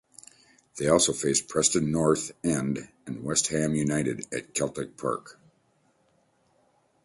[0.79, 5.39] They also faced Preston North End and West Ham United at Celtic Park.